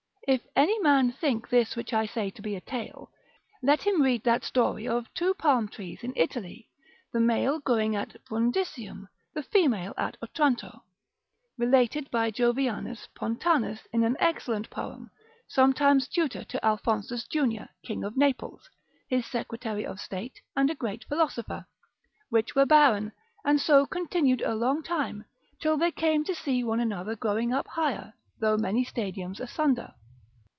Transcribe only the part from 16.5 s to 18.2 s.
Alphonsus junior, King of